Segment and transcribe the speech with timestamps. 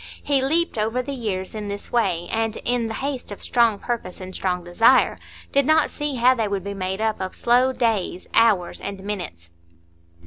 [0.23, 4.19] He leaped over the years in this way, and, in the haste of strong purpose
[4.19, 5.19] and strong desire,
[5.51, 9.51] did not see how they would be made up of slow days, hours, and minutes.